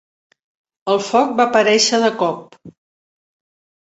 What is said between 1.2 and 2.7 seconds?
va aparèixer de cop.